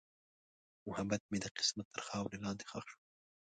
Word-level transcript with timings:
محبت 0.87 1.21
مې 1.29 1.37
د 1.41 1.45
قسمت 1.57 1.87
تر 1.93 2.01
خاورو 2.07 2.41
لاندې 2.43 2.63
ښخ 2.69 2.85
شو. 2.89 2.97